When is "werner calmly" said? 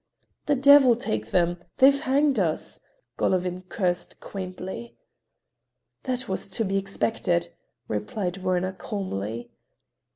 8.39-9.51